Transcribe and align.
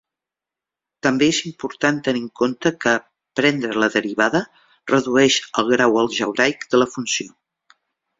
També 1.07 1.25
es 1.33 1.39
important 1.49 1.99
tenir 2.07 2.23
en 2.27 2.31
compte 2.39 2.71
que, 2.85 2.93
prendre 3.39 3.75
la 3.83 3.89
derivada, 3.97 4.41
redueix 4.93 5.37
el 5.63 5.69
grau 5.75 6.01
algebraic 6.05 6.67
de 6.73 6.81
la 6.83 6.89
funció. 6.95 7.29